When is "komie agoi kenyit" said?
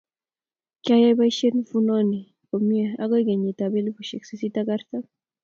2.49-3.59